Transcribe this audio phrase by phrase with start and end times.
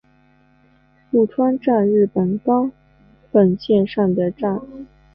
[1.11, 2.71] 富川站日高
[3.31, 4.59] 本线上的站。